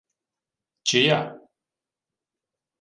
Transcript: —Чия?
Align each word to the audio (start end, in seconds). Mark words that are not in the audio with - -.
—Чия? 0.87 1.19